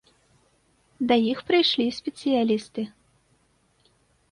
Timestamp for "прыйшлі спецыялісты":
1.51-2.81